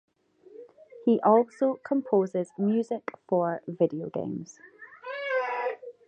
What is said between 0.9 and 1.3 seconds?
He